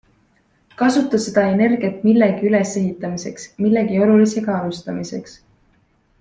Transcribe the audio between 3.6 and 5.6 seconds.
millegi olulisega alustamiseks.